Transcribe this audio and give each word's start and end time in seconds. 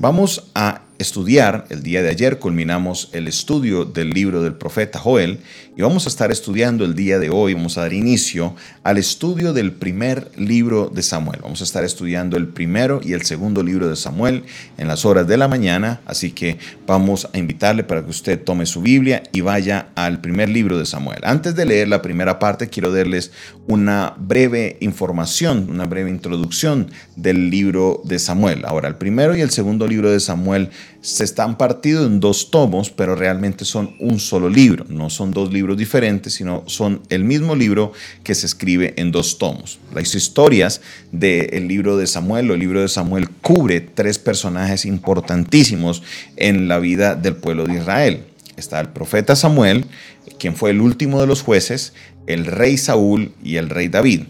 Vamos 0.00 0.50
a 0.54 0.80
estudiar, 1.00 1.64
el 1.70 1.82
día 1.82 2.02
de 2.02 2.10
ayer 2.10 2.38
culminamos 2.38 3.08
el 3.12 3.26
estudio 3.26 3.86
del 3.86 4.10
libro 4.10 4.42
del 4.42 4.52
profeta 4.52 4.98
Joel 4.98 5.40
y 5.74 5.80
vamos 5.80 6.04
a 6.04 6.10
estar 6.10 6.30
estudiando 6.30 6.84
el 6.84 6.94
día 6.94 7.18
de 7.18 7.30
hoy, 7.30 7.54
vamos 7.54 7.78
a 7.78 7.82
dar 7.82 7.94
inicio 7.94 8.54
al 8.82 8.98
estudio 8.98 9.54
del 9.54 9.72
primer 9.72 10.30
libro 10.36 10.90
de 10.92 11.02
Samuel. 11.02 11.40
Vamos 11.42 11.62
a 11.62 11.64
estar 11.64 11.84
estudiando 11.84 12.36
el 12.36 12.48
primero 12.48 13.00
y 13.02 13.14
el 13.14 13.22
segundo 13.22 13.62
libro 13.62 13.88
de 13.88 13.96
Samuel 13.96 14.44
en 14.76 14.88
las 14.88 15.06
horas 15.06 15.26
de 15.26 15.38
la 15.38 15.48
mañana, 15.48 16.02
así 16.04 16.32
que 16.32 16.58
vamos 16.86 17.28
a 17.32 17.38
invitarle 17.38 17.82
para 17.82 18.04
que 18.04 18.10
usted 18.10 18.42
tome 18.42 18.66
su 18.66 18.82
Biblia 18.82 19.22
y 19.32 19.40
vaya 19.40 19.88
al 19.94 20.20
primer 20.20 20.50
libro 20.50 20.78
de 20.78 20.84
Samuel. 20.84 21.20
Antes 21.22 21.56
de 21.56 21.64
leer 21.64 21.88
la 21.88 22.02
primera 22.02 22.38
parte, 22.38 22.68
quiero 22.68 22.92
darles 22.92 23.32
una 23.66 24.14
breve 24.18 24.76
información, 24.80 25.68
una 25.70 25.86
breve 25.86 26.10
introducción 26.10 26.90
del 27.16 27.48
libro 27.48 28.02
de 28.04 28.18
Samuel. 28.18 28.64
Ahora, 28.66 28.88
el 28.88 28.96
primero 28.96 29.34
y 29.34 29.40
el 29.40 29.50
segundo 29.50 29.86
libro 29.86 30.10
de 30.10 30.20
Samuel 30.20 30.68
se 31.00 31.24
están 31.24 31.56
partidos 31.56 32.06
en 32.06 32.20
dos 32.20 32.50
tomos, 32.50 32.90
pero 32.90 33.14
realmente 33.14 33.64
son 33.64 33.94
un 34.00 34.20
solo 34.20 34.48
libro. 34.48 34.84
No 34.88 35.10
son 35.10 35.30
dos 35.30 35.52
libros 35.52 35.76
diferentes, 35.76 36.34
sino 36.34 36.62
son 36.66 37.02
el 37.08 37.24
mismo 37.24 37.54
libro 37.54 37.92
que 38.22 38.34
se 38.34 38.46
escribe 38.46 38.94
en 38.96 39.10
dos 39.10 39.38
tomos. 39.38 39.78
Las 39.94 40.14
historias 40.14 40.80
del 41.12 41.68
libro 41.68 41.96
de 41.96 42.06
Samuel 42.06 42.50
o 42.50 42.54
el 42.54 42.60
libro 42.60 42.82
de 42.82 42.88
Samuel 42.88 43.30
cubre 43.30 43.80
tres 43.80 44.18
personajes 44.18 44.84
importantísimos 44.84 46.02
en 46.36 46.68
la 46.68 46.78
vida 46.78 47.14
del 47.14 47.36
pueblo 47.36 47.66
de 47.66 47.78
Israel. 47.78 48.24
Está 48.56 48.80
el 48.80 48.88
profeta 48.88 49.36
Samuel, 49.36 49.86
quien 50.38 50.54
fue 50.54 50.70
el 50.70 50.80
último 50.80 51.20
de 51.20 51.26
los 51.26 51.42
jueces, 51.42 51.94
el 52.26 52.44
rey 52.44 52.76
Saúl 52.76 53.32
y 53.42 53.56
el 53.56 53.70
rey 53.70 53.88
David. 53.88 54.24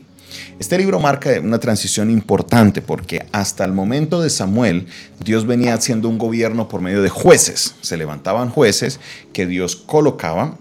Este 0.61 0.77
libro 0.77 1.01
marca 1.01 1.41
una 1.41 1.59
transición 1.59 2.11
importante 2.11 2.83
porque 2.83 3.25
hasta 3.33 3.65
el 3.65 3.73
momento 3.73 4.21
de 4.21 4.29
Samuel, 4.29 4.89
Dios 5.25 5.47
venía 5.47 5.73
haciendo 5.73 6.07
un 6.11 6.19
gobierno 6.19 6.69
por 6.69 6.83
medio 6.83 7.01
de 7.01 7.09
jueces. 7.09 7.77
Se 7.81 7.97
levantaban 7.97 8.51
jueces 8.51 9.01
que 9.33 9.47
Dios 9.47 9.75
colocaba. 9.75 10.59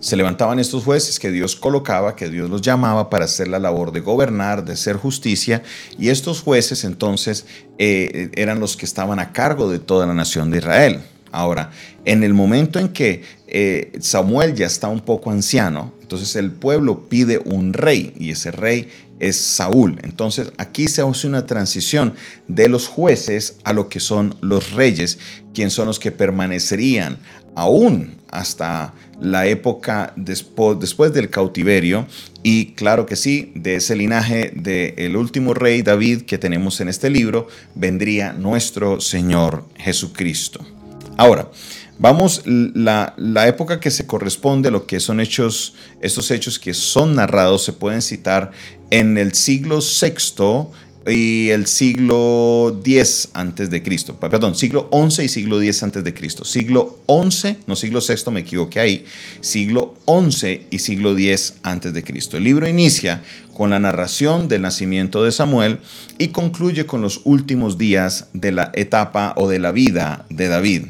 Se 0.00 0.16
levantaban 0.16 0.58
estos 0.58 0.82
jueces 0.82 1.20
que 1.20 1.30
Dios 1.30 1.54
colocaba, 1.54 2.16
que 2.16 2.28
Dios 2.28 2.50
los 2.50 2.60
llamaba 2.60 3.08
para 3.08 3.26
hacer 3.26 3.46
la 3.46 3.60
labor 3.60 3.92
de 3.92 4.00
gobernar, 4.00 4.64
de 4.64 4.72
hacer 4.72 4.96
justicia. 4.96 5.62
Y 5.96 6.08
estos 6.08 6.42
jueces 6.42 6.82
entonces 6.82 7.46
eh, 7.78 8.30
eran 8.34 8.58
los 8.58 8.76
que 8.76 8.84
estaban 8.84 9.20
a 9.20 9.32
cargo 9.32 9.70
de 9.70 9.78
toda 9.78 10.06
la 10.06 10.14
nación 10.14 10.50
de 10.50 10.58
Israel. 10.58 11.02
Ahora, 11.32 11.70
en 12.04 12.22
el 12.22 12.34
momento 12.34 12.78
en 12.78 12.90
que 12.90 13.22
eh, 13.48 13.92
Samuel 14.00 14.54
ya 14.54 14.66
está 14.66 14.88
un 14.88 15.00
poco 15.00 15.30
anciano, 15.30 15.92
entonces 16.02 16.36
el 16.36 16.52
pueblo 16.52 17.08
pide 17.08 17.40
un 17.44 17.72
rey 17.72 18.12
y 18.18 18.30
ese 18.30 18.50
rey 18.50 18.88
es 19.18 19.36
Saúl. 19.36 19.98
Entonces 20.02 20.52
aquí 20.58 20.88
se 20.88 21.00
hace 21.00 21.26
una 21.26 21.46
transición 21.46 22.14
de 22.48 22.68
los 22.68 22.86
jueces 22.86 23.56
a 23.64 23.72
lo 23.72 23.88
que 23.88 23.98
son 23.98 24.34
los 24.42 24.72
reyes, 24.72 25.18
quienes 25.54 25.72
son 25.72 25.86
los 25.86 25.98
que 25.98 26.12
permanecerían 26.12 27.18
aún 27.54 28.16
hasta 28.30 28.94
la 29.20 29.46
época 29.46 30.12
después, 30.16 30.78
después 30.80 31.12
del 31.12 31.30
cautiverio 31.30 32.06
y 32.42 32.72
claro 32.72 33.06
que 33.06 33.14
sí, 33.14 33.52
de 33.54 33.76
ese 33.76 33.94
linaje 33.94 34.52
del 34.54 35.16
último 35.16 35.54
rey 35.54 35.82
David 35.82 36.22
que 36.22 36.38
tenemos 36.38 36.80
en 36.80 36.88
este 36.88 37.08
libro, 37.08 37.46
vendría 37.74 38.32
nuestro 38.32 39.00
Señor 39.00 39.64
Jesucristo. 39.76 40.66
Ahora, 41.16 41.50
vamos, 41.98 42.42
la, 42.46 43.14
la, 43.16 43.48
época 43.48 43.80
que 43.80 43.90
se 43.90 44.06
corresponde 44.06 44.68
a 44.68 44.72
lo 44.72 44.86
que 44.86 44.98
son 44.98 45.20
hechos, 45.20 45.74
estos 46.00 46.30
hechos 46.30 46.58
que 46.58 46.74
son 46.74 47.14
narrados 47.14 47.64
se 47.64 47.72
pueden 47.72 48.02
citar 48.02 48.50
en 48.90 49.18
el 49.18 49.34
siglo 49.34 49.78
VI 49.80 50.70
y 51.06 51.50
el 51.50 51.66
siglo 51.66 52.80
X 52.84 53.30
antes 53.34 53.70
de 53.70 53.82
Cristo. 53.82 54.18
Perdón, 54.18 54.54
siglo 54.54 54.88
XI 54.92 55.24
y 55.24 55.28
siglo 55.28 55.60
X 55.60 55.82
antes 55.82 56.04
de 56.04 56.14
Cristo. 56.14 56.44
Siglo 56.44 56.98
XI, 57.08 57.58
no 57.66 57.76
siglo 57.76 58.00
VI, 58.00 58.30
me 58.30 58.40
equivoqué 58.40 58.80
ahí. 58.80 59.04
Siglo 59.40 59.94
XI 60.06 60.66
y 60.70 60.78
siglo 60.78 61.16
X 61.16 61.54
antes 61.62 61.92
de 61.92 62.04
Cristo. 62.04 62.36
El 62.36 62.44
libro 62.44 62.68
inicia 62.68 63.22
con 63.54 63.70
la 63.70 63.78
narración 63.78 64.48
del 64.48 64.62
nacimiento 64.62 65.24
de 65.24 65.32
Samuel 65.32 65.80
y 66.18 66.28
concluye 66.28 66.86
con 66.86 67.02
los 67.02 67.20
últimos 67.24 67.78
días 67.78 68.28
de 68.32 68.52
la 68.52 68.70
etapa 68.74 69.34
o 69.36 69.48
de 69.48 69.58
la 69.58 69.72
vida 69.72 70.26
de 70.30 70.48
David 70.48 70.82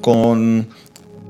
con, 0.00 0.68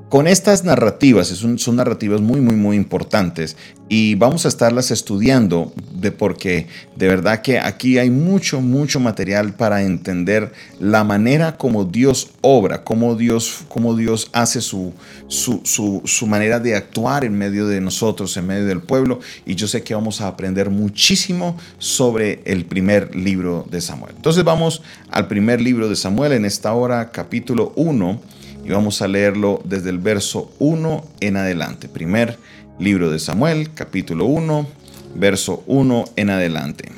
con 0.09 0.27
estas 0.27 0.65
narrativas, 0.65 1.29
son, 1.29 1.59
son, 1.59 1.77
narrativas 1.77 2.21
muy, 2.23 2.41
muy, 2.41 2.57
muy 2.57 2.77
importantes 2.77 3.57
y 3.91 4.15
vamos 4.15 4.47
a 4.47 4.49
estarlas 4.49 4.91
estudiando 4.91 5.73
de 5.93 6.13
porque 6.13 6.67
de 6.97 7.09
verdad 7.09 7.43
que 7.43 7.59
aquí 7.59 7.99
hay 7.99 8.09
mucho, 8.09 8.63
mucho 8.63 9.01
material 9.01 9.53
para 9.53 9.83
entender 9.83 10.53
la 10.81 11.05
manera 11.05 11.59
como 11.59 11.85
Dios 11.85 12.31
obra, 12.41 12.85
cómo 12.85 13.17
Dios, 13.17 13.65
cómo 13.69 13.95
Dios 13.97 14.31
hace 14.33 14.63
su, 14.63 14.95
su, 15.27 15.61
su, 15.65 16.01
su 16.05 16.27
manera 16.27 16.59
de 16.59 16.75
actuar 16.75 17.25
en 17.25 17.37
medio 17.37 17.67
de 17.67 17.81
nosotros, 17.83 18.35
en 18.39 18.47
medio 18.47 18.65
del 18.65 18.81
pueblo 18.81 19.21
y 19.45 19.57
yo 19.57 19.69
sé 19.69 19.83
que 19.83 19.95
vamos 19.95 20.23
a 20.23 20.29
aprender 20.29 20.71
muchísimo 20.71 21.59
sobre 21.79 22.41
el 22.47 22.65
primer 22.65 23.15
libro 23.15 23.67
de 23.71 23.83
Samuel. 23.83 24.15
Entonces 24.17 24.43
vamos 24.43 24.83
al 25.11 25.29
primer 25.29 25.61
libro 25.61 25.89
de 25.89 25.97
Samuel 25.97 26.33
en 26.33 26.47
esta 26.47 26.73
hora, 26.73 27.11
capítulo 27.11 27.73
1 27.77 28.38
y 28.69 28.71
vamos 28.71 29.01
a 29.01 29.09
leerlo 29.09 29.63
desde 29.65 29.89
el 29.89 29.99
verso 29.99 30.53
1 30.59 31.03
en 31.21 31.39
adelante. 31.39 31.89
Primer 31.89 32.39
libro 32.79 33.11
de 33.11 33.19
Samuel, 33.19 33.71
capítulo 33.73 34.27
1, 34.27 34.69
verso 35.15 35.65
1 35.67 36.05
en 36.17 36.29
adelante. 36.29 36.93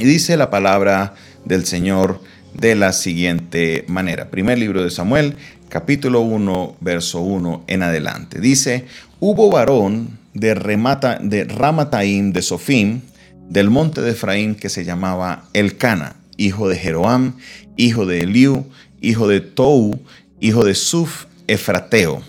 Y 0.00 0.04
dice 0.04 0.36
la 0.36 0.50
palabra 0.50 1.14
del 1.44 1.64
Señor 1.64 2.20
de 2.52 2.74
la 2.74 2.92
siguiente 2.92 3.84
manera. 3.86 4.28
Primer 4.28 4.58
libro 4.58 4.82
de 4.82 4.90
Samuel, 4.90 5.36
capítulo 5.68 6.22
1, 6.22 6.78
verso 6.80 7.20
1 7.20 7.62
en 7.68 7.84
adelante. 7.84 8.40
Dice, 8.40 8.86
hubo 9.20 9.52
varón 9.52 10.18
de, 10.34 10.56
Remata, 10.56 11.20
de 11.22 11.44
Ramataim 11.44 12.32
de 12.32 12.42
Sofim, 12.42 13.02
del 13.48 13.70
monte 13.70 14.00
de 14.00 14.10
Efraín, 14.10 14.56
que 14.56 14.68
se 14.68 14.84
llamaba 14.84 15.44
Elcana, 15.52 16.16
hijo 16.36 16.68
de 16.68 16.76
Jeroam, 16.76 17.36
hijo 17.76 18.04
de 18.04 18.22
Eliú, 18.22 18.66
hijo 19.06 19.28
de 19.28 19.40
Tou, 19.40 20.00
hijo 20.40 20.64
de 20.64 20.74
Suf, 20.74 21.26
Efrateo. 21.46 22.22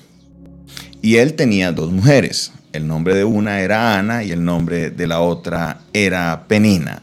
Y 1.01 1.15
él 1.15 1.33
tenía 1.33 1.71
dos 1.71 1.91
mujeres. 1.91 2.51
El 2.71 2.87
nombre 2.87 3.15
de 3.15 3.23
una 3.23 3.61
era 3.61 3.97
Ana 3.97 4.23
y 4.23 4.31
el 4.31 4.43
nombre 4.43 4.91
de 4.91 5.07
la 5.07 5.21
otra 5.21 5.81
era 5.93 6.45
Penina. 6.47 7.01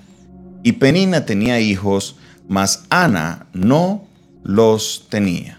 Y 0.62 0.72
Penina 0.72 1.26
tenía 1.26 1.58
hijos, 1.60 2.16
mas 2.48 2.84
Ana 2.88 3.46
no 3.52 4.06
los 4.44 5.06
tenía. 5.08 5.58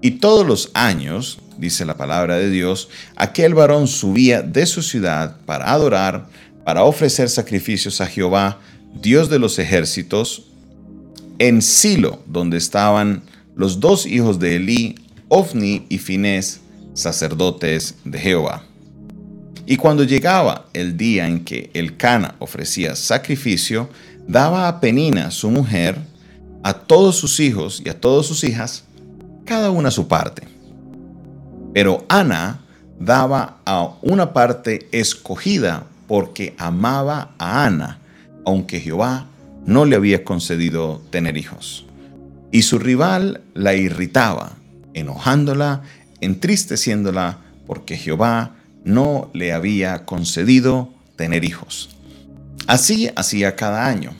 Y 0.00 0.12
todos 0.12 0.46
los 0.46 0.70
años, 0.72 1.38
dice 1.58 1.84
la 1.84 1.96
palabra 1.96 2.36
de 2.36 2.48
Dios, 2.48 2.88
aquel 3.16 3.54
varón 3.54 3.86
subía 3.86 4.42
de 4.42 4.64
su 4.64 4.82
ciudad 4.82 5.36
para 5.44 5.70
adorar, 5.72 6.26
para 6.64 6.84
ofrecer 6.84 7.28
sacrificios 7.28 8.00
a 8.00 8.06
Jehová, 8.06 8.58
Dios 9.00 9.28
de 9.28 9.38
los 9.38 9.58
ejércitos, 9.58 10.46
en 11.38 11.60
Silo, 11.60 12.22
donde 12.26 12.56
estaban 12.56 13.22
los 13.54 13.80
dos 13.80 14.06
hijos 14.06 14.38
de 14.38 14.56
Elí, 14.56 14.94
Ofni 15.28 15.86
y 15.88 15.98
Finés, 15.98 16.60
sacerdotes 16.94 17.96
de 18.04 18.18
Jehová. 18.18 18.64
Y 19.66 19.76
cuando 19.76 20.04
llegaba 20.04 20.66
el 20.72 20.96
día 20.96 21.28
en 21.28 21.44
que 21.44 21.70
el 21.74 21.96
Cana 21.96 22.34
ofrecía 22.38 22.96
sacrificio, 22.96 23.88
daba 24.26 24.68
a 24.68 24.80
Penina, 24.80 25.30
su 25.30 25.50
mujer, 25.50 25.98
a 26.62 26.74
todos 26.74 27.16
sus 27.16 27.40
hijos 27.40 27.82
y 27.84 27.88
a 27.88 28.00
todas 28.00 28.26
sus 28.26 28.44
hijas, 28.44 28.84
cada 29.44 29.70
una 29.70 29.90
su 29.90 30.08
parte. 30.08 30.46
Pero 31.72 32.04
Ana 32.08 32.60
daba 32.98 33.58
a 33.64 33.94
una 34.02 34.32
parte 34.32 34.88
escogida 34.92 35.86
porque 36.06 36.54
amaba 36.58 37.34
a 37.38 37.64
Ana, 37.64 38.00
aunque 38.44 38.80
Jehová 38.80 39.26
no 39.64 39.84
le 39.84 39.96
había 39.96 40.24
concedido 40.24 41.00
tener 41.10 41.36
hijos. 41.36 41.86
Y 42.52 42.62
su 42.62 42.78
rival 42.78 43.40
la 43.54 43.74
irritaba, 43.74 44.52
enojándola, 44.94 45.82
entristeciéndola, 46.20 47.38
porque 47.66 47.96
Jehová 47.96 48.56
no 48.84 49.30
le 49.32 49.52
había 49.52 50.04
concedido 50.04 50.90
tener 51.16 51.44
hijos. 51.44 51.90
Así 52.66 53.10
hacía 53.16 53.56
cada 53.56 53.86
año. 53.86 54.14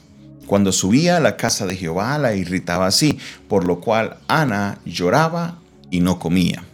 Cuando 0.46 0.73
subía 0.73 1.19
a 1.19 1.20
la 1.20 1.37
casa 1.37 1.67
de 1.67 1.76
Jehová 1.76 2.19
la 2.19 2.34
irritaba 2.34 2.87
así, 2.87 3.19
por 3.49 3.67
lo 3.67 3.81
cual 3.81 4.17
Ana 4.29 4.79
lloraba 4.84 5.58
y 5.90 6.00
no 6.00 6.19
comía. 6.19 6.64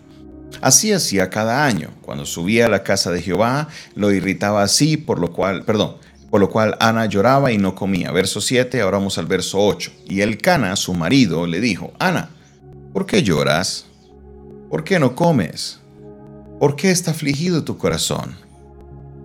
Así 0.61 0.93
hacía 0.93 1.31
cada 1.31 1.65
año. 1.65 1.91
Cuando 2.03 2.25
subía 2.25 2.67
a 2.67 2.71
la 2.71 2.83
casa 2.83 3.11
de 3.11 3.23
Jehová 3.23 3.69
lo 3.95 4.13
irritaba 4.13 4.63
así, 4.63 4.97
por 4.97 5.19
lo 5.19 5.33
cual, 5.33 5.65
perdón, 5.65 5.97
por 6.31 6.41
lo 6.41 6.51
cual 6.51 6.77
Ana 6.81 7.07
lloraba 7.07 7.53
y 7.53 7.59
no 7.59 7.75
comía. 7.75 8.11
Verso 8.13 8.41
7, 8.41 8.81
ahora 8.81 8.99
vamos 8.99 9.19
al 9.19 9.27
verso 9.27 9.59
8. 9.61 9.91
Y 10.07 10.21
el 10.21 10.39
Cana, 10.39 10.77
su 10.77 10.95
marido, 10.95 11.47
le 11.47 11.61
dijo, 11.61 11.93
Ana, 11.99 12.31
¿por 12.93 13.07
qué 13.07 13.23
lloras? 13.23 13.87
¿Por 14.71 14.85
qué 14.85 14.99
no 14.99 15.15
comes? 15.15 15.81
¿Por 16.61 16.77
qué 16.77 16.91
está 16.91 17.13
afligido 17.13 17.65
tu 17.65 17.79
corazón? 17.79 18.37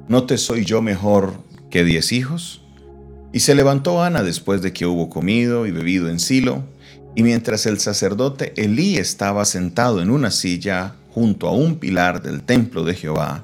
¿No 0.07 0.25
te 0.25 0.37
soy 0.37 0.65
yo 0.65 0.81
mejor 0.81 1.33
que 1.69 1.83
diez 1.83 2.11
hijos? 2.11 2.61
Y 3.33 3.39
se 3.39 3.55
levantó 3.55 4.01
Ana 4.01 4.23
después 4.23 4.61
de 4.61 4.71
que 4.71 4.85
hubo 4.85 5.09
comido 5.09 5.65
y 5.65 5.71
bebido 5.71 6.09
en 6.09 6.19
Silo, 6.19 6.63
y 7.15 7.23
mientras 7.23 7.65
el 7.65 7.79
sacerdote 7.79 8.53
Elí 8.55 8.97
estaba 8.97 9.45
sentado 9.45 10.01
en 10.01 10.09
una 10.09 10.31
silla 10.31 10.95
junto 11.13 11.47
a 11.47 11.51
un 11.51 11.75
pilar 11.75 12.21
del 12.21 12.43
templo 12.43 12.83
de 12.83 12.95
Jehová, 12.95 13.43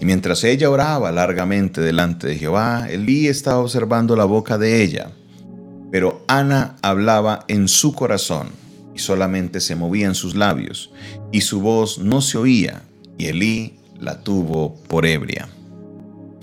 Y 0.00 0.04
mientras 0.04 0.44
ella 0.44 0.70
oraba 0.70 1.10
largamente 1.10 1.80
delante 1.80 2.28
de 2.28 2.36
Jehová, 2.36 2.88
Elí 2.88 3.26
estaba 3.26 3.58
observando 3.58 4.14
la 4.14 4.24
boca 4.24 4.58
de 4.58 4.82
ella. 4.82 5.10
Pero 5.90 6.24
Ana 6.28 6.76
hablaba 6.82 7.44
en 7.48 7.68
su 7.68 7.92
corazón, 7.94 8.48
y 8.94 8.98
solamente 8.98 9.60
se 9.60 9.74
movían 9.74 10.14
sus 10.14 10.34
labios, 10.34 10.90
y 11.32 11.40
su 11.40 11.60
voz 11.60 11.98
no 11.98 12.20
se 12.20 12.38
oía, 12.38 12.82
y 13.16 13.26
Elí 13.26 13.78
la 13.98 14.20
tuvo 14.22 14.76
por 14.86 15.06
ebria. 15.06 15.48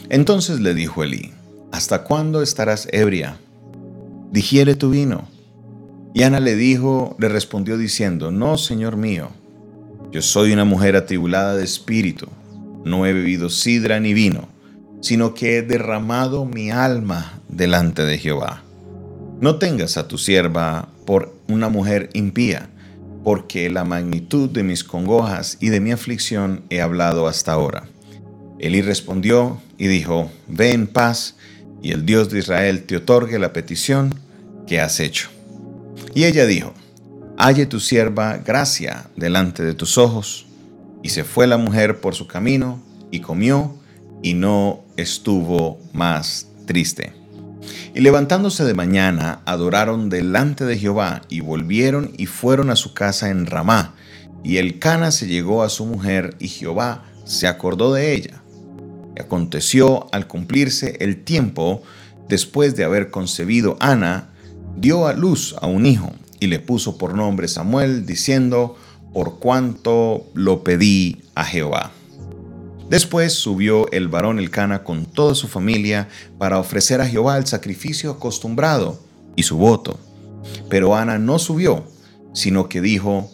Entonces 0.09 0.59
le 0.59 0.73
dijo 0.73 1.03
Elí, 1.03 1.31
¿hasta 1.71 2.03
cuándo 2.03 2.41
estarás 2.41 2.87
ebria? 2.91 3.37
Digiere 4.31 4.75
tu 4.75 4.89
vino. 4.89 5.27
Y 6.13 6.23
Ana 6.23 6.39
le 6.39 6.55
dijo, 6.55 7.15
le 7.19 7.29
respondió 7.29 7.77
diciendo, 7.77 8.31
No, 8.31 8.57
Señor 8.57 8.95
mío, 8.97 9.29
yo 10.11 10.21
soy 10.21 10.53
una 10.53 10.63
mujer 10.63 10.95
atribulada 10.95 11.55
de 11.55 11.63
espíritu, 11.63 12.27
no 12.85 13.05
he 13.05 13.11
bebido 13.11 13.49
sidra 13.49 13.99
ni 13.99 14.13
vino, 14.13 14.47
sino 15.01 15.33
que 15.33 15.57
he 15.57 15.61
derramado 15.61 16.45
mi 16.45 16.71
alma 16.71 17.41
delante 17.49 18.03
de 18.03 18.17
Jehová. 18.17 18.63
No 19.41 19.57
tengas 19.57 19.97
a 19.97 20.07
tu 20.07 20.17
sierva 20.17 20.87
por 21.05 21.35
una 21.47 21.67
mujer 21.67 22.09
impía, 22.13 22.69
porque 23.23 23.69
la 23.69 23.83
magnitud 23.83 24.49
de 24.49 24.63
mis 24.63 24.83
congojas 24.83 25.57
y 25.59 25.69
de 25.69 25.79
mi 25.79 25.91
aflicción 25.91 26.63
he 26.69 26.79
hablado 26.79 27.27
hasta 27.27 27.51
ahora. 27.51 27.87
Elí 28.59 28.81
respondió 28.81 29.59
y 29.77 29.87
dijo, 29.87 30.31
Ve 30.47 30.71
en 30.71 30.87
paz, 30.87 31.35
y 31.81 31.91
el 31.91 32.05
Dios 32.05 32.29
de 32.29 32.39
Israel 32.39 32.83
te 32.83 32.97
otorgue 32.97 33.37
la 33.39 33.51
petición 33.51 34.15
que 34.67 34.79
has 34.79 34.99
hecho. 34.99 35.29
Y 36.13 36.23
ella 36.23 36.45
dijo, 36.45 36.73
Halle 37.37 37.65
tu 37.65 37.79
sierva 37.79 38.37
gracia 38.37 39.07
delante 39.15 39.63
de 39.63 39.73
tus 39.73 39.97
ojos. 39.97 40.45
Y 41.05 41.09
se 41.09 41.23
fue 41.23 41.45
la 41.45 41.59
mujer 41.59 42.01
por 42.01 42.15
su 42.15 42.25
camino, 42.25 42.81
y 43.11 43.19
comió, 43.19 43.75
y 44.23 44.33
no 44.33 44.79
estuvo 44.97 45.77
más 45.93 46.47
triste. 46.65 47.13
Y 47.93 48.01
levantándose 48.01 48.65
de 48.65 48.73
mañana, 48.73 49.41
adoraron 49.45 50.09
delante 50.09 50.65
de 50.65 50.79
Jehová, 50.79 51.21
y 51.29 51.41
volvieron 51.41 52.11
y 52.17 52.25
fueron 52.25 52.71
a 52.71 52.75
su 52.75 52.95
casa 52.95 53.29
en 53.29 53.45
Ramá. 53.45 53.93
Y 54.43 54.57
el 54.57 54.79
Cana 54.79 55.11
se 55.11 55.27
llegó 55.27 55.61
a 55.61 55.69
su 55.69 55.85
mujer, 55.85 56.37
y 56.39 56.47
Jehová 56.47 57.03
se 57.23 57.45
acordó 57.45 57.93
de 57.93 58.15
ella. 58.15 58.41
Aconteció 59.15 60.07
al 60.11 60.25
cumplirse 60.25 60.97
el 61.01 61.23
tiempo, 61.23 61.83
después 62.27 62.75
de 62.75 62.83
haber 62.83 63.11
concebido 63.11 63.77
Ana, 63.79 64.31
dio 64.75 65.05
a 65.05 65.13
luz 65.13 65.55
a 65.61 65.67
un 65.67 65.85
hijo 65.85 66.11
y 66.39 66.47
le 66.47 66.57
puso 66.57 66.97
por 66.97 67.13
nombre 67.13 67.47
Samuel, 67.47 68.07
diciendo, 68.07 68.75
por 69.15 69.39
cuanto 69.39 70.25
lo 70.33 70.61
pedí 70.65 71.21
a 71.35 71.45
Jehová. 71.45 71.93
Después 72.89 73.31
subió 73.31 73.89
el 73.93 74.09
varón 74.09 74.39
Elcana 74.39 74.83
con 74.83 75.05
toda 75.05 75.35
su 75.35 75.47
familia 75.47 76.09
para 76.37 76.59
ofrecer 76.59 76.99
a 76.99 77.07
Jehová 77.07 77.37
el 77.37 77.47
sacrificio 77.47 78.11
acostumbrado 78.11 78.99
y 79.37 79.43
su 79.43 79.55
voto. 79.55 79.97
Pero 80.69 80.97
Ana 80.97 81.17
no 81.17 81.39
subió, 81.39 81.85
sino 82.33 82.67
que 82.67 82.81
dijo 82.81 83.31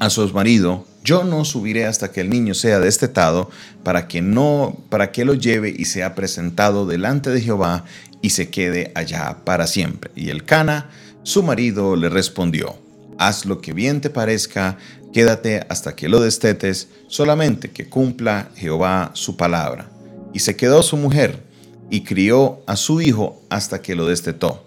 a 0.00 0.10
su 0.10 0.28
marido, 0.34 0.84
yo 1.02 1.24
no 1.24 1.46
subiré 1.46 1.86
hasta 1.86 2.12
que 2.12 2.20
el 2.20 2.28
niño 2.28 2.52
sea 2.52 2.80
destetado, 2.80 3.48
para 3.84 4.06
que 4.06 4.20
no, 4.20 4.76
para 4.90 5.12
que 5.12 5.24
lo 5.24 5.32
lleve 5.32 5.74
y 5.74 5.86
sea 5.86 6.14
presentado 6.14 6.84
delante 6.84 7.30
de 7.30 7.40
Jehová 7.40 7.86
y 8.20 8.30
se 8.30 8.50
quede 8.50 8.92
allá 8.94 9.38
para 9.46 9.66
siempre. 9.66 10.10
Y 10.14 10.28
el 10.28 10.44
Cana, 10.44 10.90
su 11.22 11.42
marido, 11.42 11.96
le 11.96 12.10
respondió: 12.10 12.86
Haz 13.18 13.44
lo 13.44 13.60
que 13.60 13.72
bien 13.72 14.00
te 14.00 14.10
parezca, 14.10 14.78
quédate 15.12 15.66
hasta 15.68 15.96
que 15.96 16.08
lo 16.08 16.20
destetes, 16.20 16.88
solamente 17.08 17.70
que 17.70 17.88
cumpla 17.88 18.50
Jehová 18.56 19.10
su 19.14 19.36
palabra. 19.36 19.90
Y 20.32 20.38
se 20.38 20.56
quedó 20.56 20.82
su 20.82 20.96
mujer 20.96 21.42
y 21.90 22.04
crió 22.04 22.60
a 22.66 22.76
su 22.76 23.00
hijo 23.00 23.42
hasta 23.50 23.82
que 23.82 23.94
lo 23.94 24.06
destetó. 24.06 24.64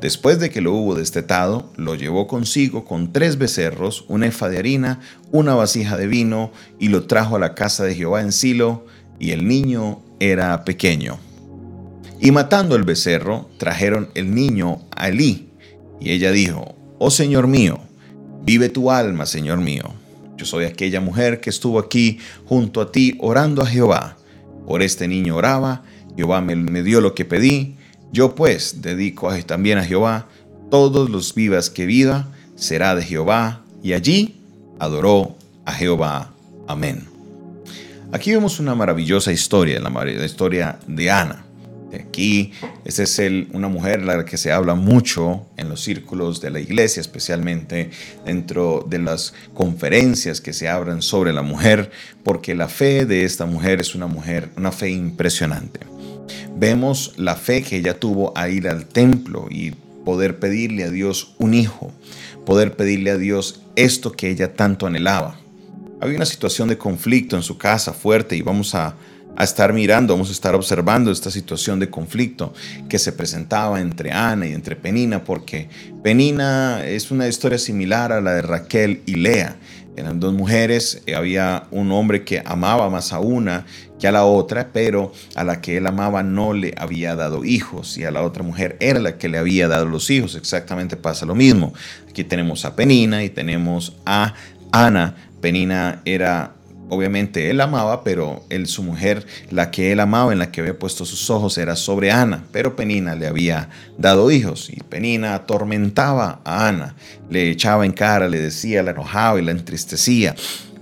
Después 0.00 0.38
de 0.38 0.50
que 0.50 0.60
lo 0.60 0.72
hubo 0.72 0.94
destetado, 0.94 1.72
lo 1.76 1.94
llevó 1.94 2.26
consigo 2.26 2.84
con 2.84 3.12
tres 3.12 3.38
becerros, 3.38 4.04
una 4.08 4.26
efa 4.26 4.48
de 4.48 4.58
harina, 4.58 5.00
una 5.30 5.54
vasija 5.54 5.96
de 5.96 6.06
vino, 6.06 6.52
y 6.78 6.88
lo 6.88 7.06
trajo 7.06 7.36
a 7.36 7.38
la 7.38 7.54
casa 7.54 7.84
de 7.84 7.94
Jehová 7.94 8.20
en 8.20 8.32
Silo, 8.32 8.86
y 9.18 9.30
el 9.30 9.48
niño 9.48 10.02
era 10.20 10.64
pequeño. 10.64 11.18
Y 12.20 12.30
matando 12.30 12.76
el 12.76 12.84
becerro, 12.84 13.48
trajeron 13.58 14.10
el 14.14 14.34
niño 14.34 14.82
a 14.94 15.08
Elí, 15.08 15.50
y 16.00 16.10
ella 16.10 16.32
dijo, 16.32 16.73
Oh 16.98 17.10
Señor 17.10 17.46
mío, 17.46 17.80
vive 18.44 18.68
tu 18.68 18.90
alma, 18.90 19.26
Señor 19.26 19.58
mío. 19.58 19.94
Yo 20.36 20.46
soy 20.46 20.64
aquella 20.64 21.00
mujer 21.00 21.40
que 21.40 21.50
estuvo 21.50 21.78
aquí 21.78 22.18
junto 22.46 22.80
a 22.80 22.90
ti 22.92 23.16
orando 23.20 23.62
a 23.62 23.66
Jehová. 23.66 24.16
Por 24.66 24.82
este 24.82 25.08
niño 25.08 25.36
oraba, 25.36 25.82
Jehová 26.16 26.40
me, 26.40 26.82
dio 26.82 27.00
lo 27.00 27.14
que 27.14 27.24
pedí, 27.24 27.76
yo 28.12 28.34
pues 28.34 28.80
dedico 28.80 29.32
también 29.44 29.78
a 29.78 29.84
Jehová 29.84 30.28
todos 30.70 31.10
los 31.10 31.34
vivas 31.34 31.70
que 31.70 31.86
viva, 31.86 32.28
será 32.56 32.94
de 32.94 33.02
Jehová, 33.02 33.62
y 33.82 33.92
allí 33.92 34.36
adoró 34.78 35.36
a 35.64 35.72
Jehová. 35.72 36.32
Amén. 36.66 37.06
Aquí 38.12 38.30
vemos 38.30 38.60
una 38.60 38.74
maravillosa 38.74 39.32
historia, 39.32 39.80
la, 39.80 40.24
historia 40.24 40.78
de 40.86 41.10
Ana. 41.10 41.43
Aquí, 42.00 42.52
esta 42.84 43.02
es 43.02 43.18
el, 43.18 43.48
una 43.52 43.68
mujer 43.68 44.02
la 44.02 44.24
que 44.24 44.36
se 44.36 44.52
habla 44.52 44.74
mucho 44.74 45.46
en 45.56 45.68
los 45.68 45.82
círculos 45.82 46.40
de 46.40 46.50
la 46.50 46.60
iglesia, 46.60 47.00
especialmente 47.00 47.90
dentro 48.24 48.86
de 48.88 48.98
las 48.98 49.34
conferencias 49.54 50.40
que 50.40 50.52
se 50.52 50.68
abren 50.68 51.02
sobre 51.02 51.32
la 51.32 51.42
mujer, 51.42 51.90
porque 52.22 52.54
la 52.54 52.68
fe 52.68 53.06
de 53.06 53.24
esta 53.24 53.46
mujer 53.46 53.80
es 53.80 53.94
una 53.94 54.06
mujer, 54.06 54.50
una 54.56 54.72
fe 54.72 54.90
impresionante 54.90 55.80
vemos 56.56 57.14
la 57.16 57.36
fe 57.36 57.62
que 57.62 57.76
ella 57.76 57.98
tuvo 57.98 58.36
a 58.36 58.48
ir 58.48 58.68
al 58.68 58.86
templo 58.86 59.48
y 59.50 59.72
poder 60.04 60.38
pedirle 60.38 60.84
a 60.84 60.90
Dios 60.90 61.34
un 61.38 61.54
hijo, 61.54 61.92
poder 62.44 62.76
pedirle 62.76 63.10
a 63.10 63.16
Dios 63.16 63.62
esto 63.76 64.12
que 64.12 64.30
ella 64.30 64.54
tanto 64.54 64.86
anhelaba. 64.86 65.38
Había 66.00 66.16
una 66.16 66.26
situación 66.26 66.68
de 66.68 66.78
conflicto 66.78 67.36
en 67.36 67.42
su 67.42 67.56
casa 67.56 67.92
fuerte 67.92 68.36
y 68.36 68.42
vamos 68.42 68.74
a, 68.74 68.94
estar 69.42 69.72
mirando, 69.72 70.14
vamos 70.14 70.28
a 70.28 70.32
estar 70.32 70.54
observando 70.54 71.10
esta 71.10 71.30
situación 71.30 71.80
de 71.80 71.90
conflicto 71.90 72.54
que 72.88 73.00
se 73.00 73.10
presentaba 73.10 73.80
entre 73.80 74.12
Ana 74.12 74.46
y 74.46 74.52
entre 74.52 74.76
Penina, 74.76 75.24
porque 75.24 75.68
Penina 76.04 76.86
es 76.86 77.10
una 77.10 77.26
historia 77.26 77.58
similar 77.58 78.12
a 78.12 78.20
la 78.20 78.34
de 78.34 78.42
Raquel 78.42 79.02
y 79.06 79.16
Lea. 79.16 79.56
Eran 79.96 80.18
dos 80.18 80.34
mujeres, 80.34 81.02
eh, 81.06 81.14
había 81.14 81.64
un 81.70 81.92
hombre 81.92 82.24
que 82.24 82.42
amaba 82.44 82.90
más 82.90 83.12
a 83.12 83.20
una 83.20 83.64
que 83.98 84.08
a 84.08 84.12
la 84.12 84.24
otra, 84.24 84.70
pero 84.72 85.12
a 85.36 85.44
la 85.44 85.60
que 85.60 85.76
él 85.76 85.86
amaba 85.86 86.22
no 86.22 86.52
le 86.52 86.74
había 86.76 87.14
dado 87.14 87.44
hijos 87.44 87.96
y 87.96 88.04
a 88.04 88.10
la 88.10 88.22
otra 88.22 88.42
mujer 88.42 88.76
era 88.80 88.98
la 88.98 89.18
que 89.18 89.28
le 89.28 89.38
había 89.38 89.68
dado 89.68 89.86
los 89.86 90.10
hijos. 90.10 90.34
Exactamente 90.34 90.96
pasa 90.96 91.26
lo 91.26 91.34
mismo. 91.34 91.72
Aquí 92.08 92.24
tenemos 92.24 92.64
a 92.64 92.74
Penina 92.74 93.22
y 93.22 93.30
tenemos 93.30 93.96
a 94.04 94.34
Ana. 94.72 95.14
Penina 95.40 96.02
era 96.04 96.54
Obviamente 96.88 97.50
él 97.50 97.60
amaba, 97.60 98.04
pero 98.04 98.44
él, 98.50 98.66
su 98.66 98.82
mujer, 98.82 99.26
la 99.50 99.70
que 99.70 99.92
él 99.92 100.00
amaba, 100.00 100.32
en 100.32 100.38
la 100.38 100.52
que 100.52 100.60
había 100.60 100.78
puesto 100.78 101.04
sus 101.04 101.30
ojos, 101.30 101.56
era 101.58 101.76
sobre 101.76 102.10
Ana. 102.10 102.44
Pero 102.52 102.76
Penina 102.76 103.14
le 103.14 103.26
había 103.26 103.70
dado 103.98 104.30
hijos 104.30 104.68
y 104.70 104.82
Penina 104.82 105.34
atormentaba 105.34 106.40
a 106.44 106.68
Ana, 106.68 106.94
le 107.30 107.50
echaba 107.50 107.86
en 107.86 107.92
cara, 107.92 108.28
le 108.28 108.40
decía, 108.40 108.82
la 108.82 108.90
enojaba 108.90 109.40
y 109.40 109.44
la 109.44 109.52
entristecía. 109.52 110.34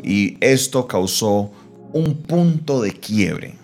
Y 0.02 0.36
esto 0.40 0.86
causó 0.86 1.52
un 1.92 2.14
punto 2.14 2.82
de 2.82 2.92
quiebre 2.92 3.61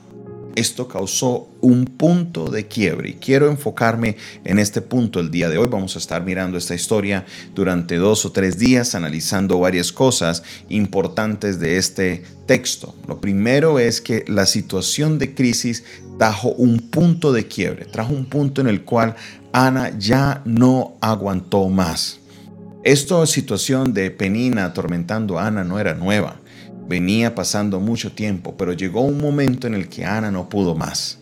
esto 0.59 0.89
causó 0.89 1.49
un 1.61 1.85
punto 1.85 2.51
de 2.51 2.67
quiebre 2.67 3.11
y 3.11 3.15
quiero 3.15 3.49
enfocarme 3.49 4.17
en 4.45 4.59
este 4.59 4.81
punto 4.81 5.21
el 5.21 5.31
día 5.31 5.49
de 5.49 5.57
hoy. 5.57 5.69
Vamos 5.71 5.95
a 5.95 6.01
estar 6.01 6.25
mirando 6.25 6.59
esta 6.59 6.75
historia 6.75 7.25
durante 7.55 7.97
dos 7.97 8.25
o 8.25 8.33
tres 8.33 8.59
días, 8.59 8.95
analizando 8.95 9.61
varias 9.61 9.93
cosas 9.93 10.43
importantes 10.69 11.61
de 11.61 11.77
este 11.77 12.25
texto. 12.47 12.95
Lo 13.07 13.21
primero 13.21 13.79
es 13.79 14.01
que 14.01 14.25
la 14.27 14.47
situación 14.47 15.19
de 15.19 15.35
crisis 15.35 15.85
trajo 16.19 16.49
un 16.51 16.79
punto 16.91 17.33
de 17.33 17.47
quiebre, 17.47 17.85
trajo 17.85 18.13
un 18.13 18.27
punto 18.27 18.61
en 18.61 18.67
el 18.67 18.83
cual 18.83 19.15
Ana 19.53 19.97
ya 19.97 20.43
no 20.45 20.97
aguantó 21.01 21.69
más. 21.69 22.19
Esta 22.83 23.27
situación 23.27 23.93
de 23.93 24.11
Penina 24.11 24.65
atormentando 24.65 25.39
a 25.39 25.47
Ana 25.47 25.63
no 25.63 25.79
era 25.79 25.95
nueva. 25.95 26.38
Venía 26.89 27.35
pasando 27.35 27.81
mucho 27.81 28.13
tiempo, 28.13 28.57
pero 28.57 28.73
llegó 28.73 29.03
un 29.03 29.19
momento 29.19 29.67
en 29.67 29.75
el 29.75 29.89
que 29.89 30.07
Ana 30.07 30.31
no 30.31 30.49
pudo 30.49 30.75
más, 30.75 31.19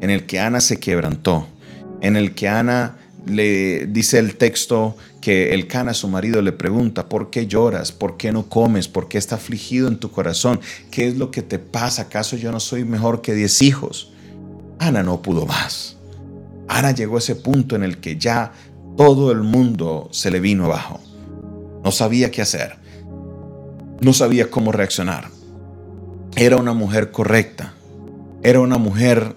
en 0.00 0.08
el 0.08 0.24
que 0.24 0.40
Ana 0.40 0.60
se 0.60 0.80
quebrantó, 0.80 1.46
en 2.00 2.16
el 2.16 2.34
que 2.34 2.48
Ana 2.48 2.96
le 3.26 3.86
dice 3.86 4.18
el 4.18 4.36
texto 4.36 4.96
que 5.20 5.52
el 5.52 5.66
Cana, 5.66 5.92
su 5.92 6.08
marido, 6.08 6.40
le 6.40 6.52
pregunta, 6.52 7.10
¿por 7.10 7.28
qué 7.28 7.46
lloras? 7.46 7.92
¿Por 7.92 8.16
qué 8.16 8.32
no 8.32 8.46
comes? 8.46 8.88
¿Por 8.88 9.08
qué 9.08 9.18
está 9.18 9.34
afligido 9.34 9.88
en 9.88 9.98
tu 9.98 10.10
corazón? 10.10 10.60
¿Qué 10.90 11.06
es 11.06 11.18
lo 11.18 11.30
que 11.30 11.42
te 11.42 11.58
pasa? 11.58 12.02
¿Acaso 12.02 12.36
yo 12.36 12.50
no 12.50 12.58
soy 12.58 12.84
mejor 12.84 13.20
que 13.20 13.34
diez 13.34 13.60
hijos? 13.60 14.12
Ana 14.78 15.02
no 15.02 15.20
pudo 15.20 15.44
más. 15.44 15.98
Ana 16.66 16.92
llegó 16.92 17.16
a 17.16 17.18
ese 17.18 17.34
punto 17.34 17.76
en 17.76 17.82
el 17.82 17.98
que 17.98 18.16
ya 18.16 18.52
todo 18.96 19.32
el 19.32 19.42
mundo 19.42 20.08
se 20.12 20.30
le 20.30 20.40
vino 20.40 20.64
abajo. 20.64 20.98
No 21.84 21.92
sabía 21.92 22.30
qué 22.30 22.40
hacer 22.40 22.79
no 24.00 24.12
sabía 24.12 24.50
cómo 24.50 24.72
reaccionar. 24.72 25.28
Era 26.36 26.56
una 26.56 26.72
mujer 26.72 27.10
correcta, 27.10 27.74
era 28.42 28.60
una 28.60 28.78
mujer 28.78 29.36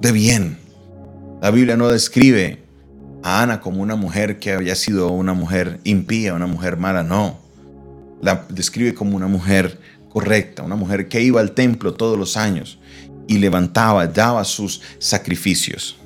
de 0.00 0.12
bien. 0.12 0.58
La 1.42 1.50
Biblia 1.50 1.76
no 1.76 1.88
describe 1.88 2.62
a 3.22 3.42
Ana 3.42 3.60
como 3.60 3.82
una 3.82 3.96
mujer 3.96 4.38
que 4.38 4.52
había 4.52 4.74
sido 4.74 5.10
una 5.10 5.34
mujer 5.34 5.80
impía, 5.84 6.34
una 6.34 6.46
mujer 6.46 6.76
mala, 6.76 7.02
no. 7.02 7.38
La 8.22 8.46
describe 8.48 8.94
como 8.94 9.16
una 9.16 9.26
mujer 9.26 9.78
correcta, 10.08 10.62
una 10.62 10.76
mujer 10.76 11.08
que 11.08 11.20
iba 11.20 11.40
al 11.40 11.52
templo 11.52 11.94
todos 11.94 12.18
los 12.18 12.36
años 12.36 12.78
y 13.26 13.38
levantaba, 13.38 14.06
daba 14.06 14.44
sus 14.44 14.80
sacrificios. 14.98 15.96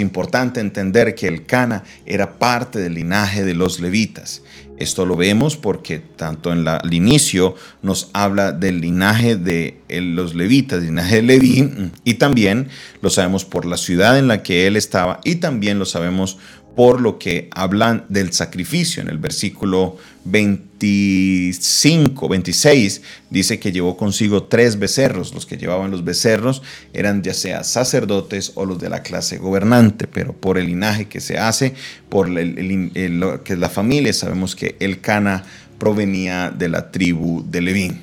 Importante 0.00 0.60
entender 0.60 1.14
que 1.14 1.28
el 1.28 1.46
Cana 1.46 1.84
era 2.06 2.38
parte 2.38 2.78
del 2.78 2.94
linaje 2.94 3.44
de 3.44 3.54
los 3.54 3.80
levitas. 3.80 4.42
Esto 4.80 5.04
lo 5.04 5.14
vemos 5.14 5.58
porque 5.58 5.98
tanto 5.98 6.54
en 6.54 6.66
el 6.66 6.94
inicio 6.94 7.54
nos 7.82 8.08
habla 8.14 8.52
del 8.52 8.80
linaje 8.80 9.36
de 9.36 9.78
los 9.90 10.34
levitas, 10.34 10.82
linaje 10.82 11.16
de 11.16 11.22
Leví, 11.22 11.90
y 12.02 12.14
también 12.14 12.68
lo 13.02 13.10
sabemos 13.10 13.44
por 13.44 13.66
la 13.66 13.76
ciudad 13.76 14.18
en 14.18 14.26
la 14.26 14.42
que 14.42 14.66
él 14.66 14.76
estaba, 14.76 15.20
y 15.22 15.34
también 15.34 15.78
lo 15.78 15.84
sabemos 15.84 16.38
por 16.80 17.02
lo 17.02 17.18
que 17.18 17.50
hablan 17.54 18.06
del 18.08 18.32
sacrificio. 18.32 19.02
En 19.02 19.10
el 19.10 19.18
versículo 19.18 19.98
25, 20.24 22.26
26 22.26 23.02
dice 23.28 23.60
que 23.60 23.70
llevó 23.70 23.98
consigo 23.98 24.44
tres 24.44 24.78
becerros. 24.78 25.34
Los 25.34 25.44
que 25.44 25.58
llevaban 25.58 25.90
los 25.90 26.04
becerros 26.04 26.62
eran 26.94 27.22
ya 27.22 27.34
sea 27.34 27.64
sacerdotes 27.64 28.52
o 28.54 28.64
los 28.64 28.78
de 28.78 28.88
la 28.88 29.02
clase 29.02 29.36
gobernante, 29.36 30.06
pero 30.06 30.32
por 30.32 30.56
el 30.56 30.68
linaje 30.68 31.06
que 31.06 31.20
se 31.20 31.36
hace, 31.36 31.74
por 32.08 32.30
lo 32.30 33.44
que 33.44 33.52
es 33.52 33.58
la 33.58 33.68
familia, 33.68 34.14
sabemos 34.14 34.56
que 34.56 34.76
el 34.80 35.02
Cana 35.02 35.44
provenía 35.76 36.48
de 36.48 36.70
la 36.70 36.90
tribu 36.90 37.44
de 37.46 37.60
Levín. 37.60 38.00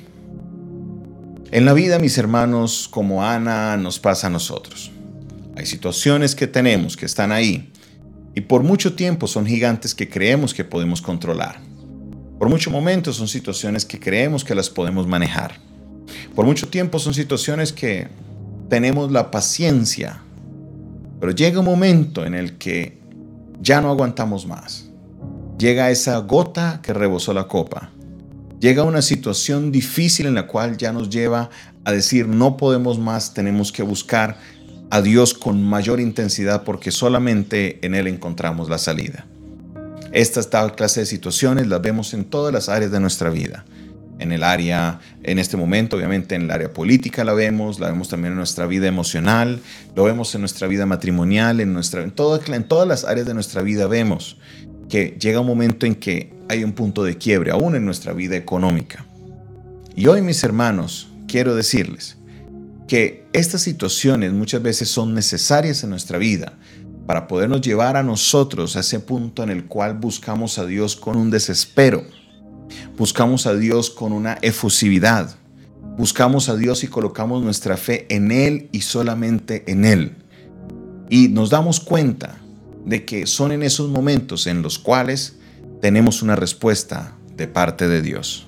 En 1.50 1.64
la 1.64 1.72
vida, 1.72 1.98
mis 1.98 2.16
hermanos, 2.16 2.86
como 2.88 3.24
Ana, 3.24 3.76
nos 3.76 3.98
pasa 3.98 4.28
a 4.28 4.30
nosotros. 4.30 4.92
Hay 5.56 5.66
situaciones 5.66 6.36
que 6.36 6.46
tenemos 6.46 6.96
que 6.96 7.06
están 7.06 7.32
ahí 7.32 7.72
y 8.38 8.40
por 8.40 8.62
mucho 8.62 8.94
tiempo 8.94 9.26
son 9.26 9.46
gigantes 9.46 9.96
que 9.96 10.08
creemos 10.08 10.54
que 10.54 10.62
podemos 10.62 11.02
controlar. 11.02 11.58
Por 12.38 12.48
mucho 12.48 12.70
momento 12.70 13.12
son 13.12 13.26
situaciones 13.26 13.84
que 13.84 13.98
creemos 13.98 14.44
que 14.44 14.54
las 14.54 14.70
podemos 14.70 15.08
manejar. 15.08 15.58
Por 16.36 16.46
mucho 16.46 16.68
tiempo 16.68 17.00
son 17.00 17.14
situaciones 17.14 17.72
que 17.72 18.06
tenemos 18.68 19.10
la 19.10 19.32
paciencia. 19.32 20.22
Pero 21.18 21.32
llega 21.32 21.58
un 21.58 21.66
momento 21.66 22.24
en 22.24 22.34
el 22.34 22.58
que 22.58 23.00
ya 23.60 23.80
no 23.80 23.90
aguantamos 23.90 24.46
más. 24.46 24.88
Llega 25.58 25.90
esa 25.90 26.16
gota 26.18 26.78
que 26.80 26.92
rebosó 26.92 27.34
la 27.34 27.48
copa. 27.48 27.90
Llega 28.60 28.84
una 28.84 29.02
situación 29.02 29.72
difícil 29.72 30.26
en 30.26 30.36
la 30.36 30.46
cual 30.46 30.76
ya 30.76 30.92
nos 30.92 31.10
lleva 31.10 31.50
a 31.84 31.90
decir 31.90 32.28
no 32.28 32.56
podemos 32.56 33.00
más, 33.00 33.34
tenemos 33.34 33.72
que 33.72 33.82
buscar 33.82 34.38
a 34.90 35.02
Dios 35.02 35.34
con 35.34 35.62
mayor 35.62 36.00
intensidad 36.00 36.64
porque 36.64 36.90
solamente 36.90 37.78
en 37.84 37.94
Él 37.94 38.06
encontramos 38.06 38.68
la 38.68 38.78
salida. 38.78 39.26
Estas 40.12 40.48
tal 40.48 40.74
clase 40.74 41.00
de 41.00 41.06
situaciones 41.06 41.66
las 41.66 41.82
vemos 41.82 42.14
en 42.14 42.24
todas 42.24 42.52
las 42.52 42.68
áreas 42.68 42.90
de 42.90 43.00
nuestra 43.00 43.30
vida. 43.30 43.64
En 44.18 44.32
el 44.32 44.42
área, 44.42 45.00
en 45.22 45.38
este 45.38 45.56
momento, 45.56 45.96
obviamente 45.96 46.34
en 46.34 46.42
el 46.42 46.50
área 46.50 46.72
política 46.72 47.22
la 47.24 47.34
vemos, 47.34 47.78
la 47.78 47.88
vemos 47.88 48.08
también 48.08 48.32
en 48.32 48.38
nuestra 48.38 48.66
vida 48.66 48.88
emocional, 48.88 49.60
lo 49.94 50.04
vemos 50.04 50.34
en 50.34 50.40
nuestra 50.40 50.66
vida 50.66 50.86
matrimonial, 50.86 51.60
en, 51.60 51.72
nuestra, 51.72 52.02
en, 52.02 52.12
en 52.16 52.64
todas 52.64 52.88
las 52.88 53.04
áreas 53.04 53.26
de 53.26 53.34
nuestra 53.34 53.62
vida 53.62 53.86
vemos 53.86 54.38
que 54.88 55.16
llega 55.20 55.40
un 55.40 55.46
momento 55.46 55.86
en 55.86 55.94
que 55.94 56.32
hay 56.48 56.64
un 56.64 56.72
punto 56.72 57.04
de 57.04 57.16
quiebre, 57.16 57.52
aún 57.52 57.76
en 57.76 57.84
nuestra 57.84 58.12
vida 58.12 58.36
económica. 58.36 59.04
Y 59.94 60.06
hoy, 60.06 60.22
mis 60.22 60.42
hermanos, 60.42 61.08
quiero 61.28 61.54
decirles 61.54 62.17
que 62.88 63.28
estas 63.34 63.60
situaciones 63.60 64.32
muchas 64.32 64.62
veces 64.62 64.88
son 64.88 65.14
necesarias 65.14 65.84
en 65.84 65.90
nuestra 65.90 66.18
vida 66.18 66.58
para 67.06 67.28
podernos 67.28 67.60
llevar 67.60 67.96
a 67.96 68.02
nosotros 68.02 68.76
a 68.76 68.80
ese 68.80 68.98
punto 68.98 69.42
en 69.42 69.50
el 69.50 69.66
cual 69.66 69.94
buscamos 69.98 70.58
a 70.58 70.66
Dios 70.66 70.96
con 70.96 71.16
un 71.16 71.30
desespero, 71.30 72.02
buscamos 72.96 73.46
a 73.46 73.54
Dios 73.54 73.90
con 73.90 74.12
una 74.12 74.38
efusividad, 74.42 75.36
buscamos 75.96 76.48
a 76.48 76.56
Dios 76.56 76.82
y 76.82 76.88
colocamos 76.88 77.42
nuestra 77.42 77.76
fe 77.76 78.06
en 78.08 78.32
Él 78.32 78.68
y 78.72 78.80
solamente 78.80 79.64
en 79.70 79.84
Él. 79.84 80.16
Y 81.10 81.28
nos 81.28 81.50
damos 81.50 81.80
cuenta 81.80 82.38
de 82.84 83.04
que 83.04 83.26
son 83.26 83.52
en 83.52 83.62
esos 83.62 83.90
momentos 83.90 84.46
en 84.46 84.62
los 84.62 84.78
cuales 84.78 85.36
tenemos 85.82 86.22
una 86.22 86.36
respuesta 86.36 87.16
de 87.36 87.48
parte 87.48 87.86
de 87.86 88.00
Dios. 88.00 88.46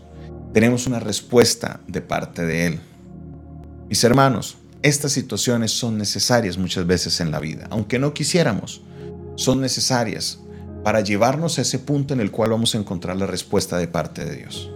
Tenemos 0.54 0.86
una 0.86 0.98
respuesta 0.98 1.80
de 1.86 2.00
parte 2.00 2.44
de 2.44 2.66
Él. 2.66 2.80
Mis 3.90 4.04
hermanos, 4.04 4.56
estas 4.82 5.10
situaciones 5.10 5.72
son 5.72 5.98
necesarias 5.98 6.56
muchas 6.56 6.86
veces 6.86 7.20
en 7.20 7.32
la 7.32 7.40
vida, 7.40 7.66
aunque 7.70 7.98
no 7.98 8.14
quisiéramos, 8.14 8.82
son 9.34 9.60
necesarias 9.60 10.38
para 10.84 11.00
llevarnos 11.00 11.58
a 11.58 11.62
ese 11.62 11.80
punto 11.80 12.14
en 12.14 12.20
el 12.20 12.30
cual 12.30 12.50
vamos 12.50 12.72
a 12.72 12.78
encontrar 12.78 13.16
la 13.16 13.26
respuesta 13.26 13.78
de 13.78 13.88
parte 13.88 14.24
de 14.24 14.36
Dios. 14.36 14.70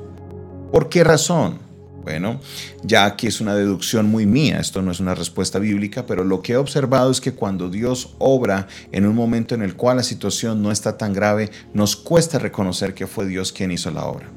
¿Por 0.72 0.88
qué 0.88 1.04
razón? 1.04 1.60
Bueno, 2.02 2.40
ya 2.82 3.04
aquí 3.04 3.28
es 3.28 3.40
una 3.40 3.54
deducción 3.54 4.10
muy 4.10 4.26
mía, 4.26 4.58
esto 4.58 4.82
no 4.82 4.90
es 4.90 4.98
una 4.98 5.14
respuesta 5.14 5.60
bíblica, 5.60 6.06
pero 6.06 6.24
lo 6.24 6.42
que 6.42 6.54
he 6.54 6.56
observado 6.56 7.12
es 7.12 7.20
que 7.20 7.34
cuando 7.34 7.70
Dios 7.70 8.16
obra 8.18 8.66
en 8.90 9.06
un 9.06 9.14
momento 9.14 9.54
en 9.54 9.62
el 9.62 9.76
cual 9.76 9.98
la 9.98 10.02
situación 10.02 10.60
no 10.60 10.72
está 10.72 10.98
tan 10.98 11.12
grave, 11.12 11.52
nos 11.72 11.94
cuesta 11.94 12.40
reconocer 12.40 12.94
que 12.94 13.06
fue 13.06 13.26
Dios 13.26 13.52
quien 13.52 13.70
hizo 13.70 13.92
la 13.92 14.06
obra. 14.06 14.28